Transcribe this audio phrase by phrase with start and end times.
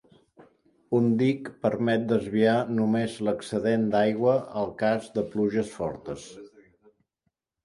[0.99, 6.27] Un dic permet desviar només l'excedent d'aigua al cas de pluges forts.